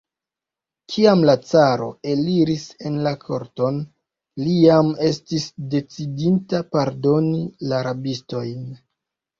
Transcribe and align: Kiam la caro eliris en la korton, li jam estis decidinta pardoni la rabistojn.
Kiam 0.93 1.19
la 1.29 1.35
caro 1.49 1.89
eliris 2.13 2.65
en 2.91 2.97
la 3.09 3.13
korton, 3.27 3.79
li 4.47 4.57
jam 4.63 4.91
estis 5.13 5.49
decidinta 5.77 6.67
pardoni 6.75 7.49
la 7.73 7.89
rabistojn. 7.93 8.71